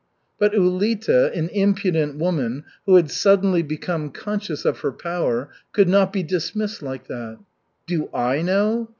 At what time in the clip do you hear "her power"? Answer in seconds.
4.79-5.51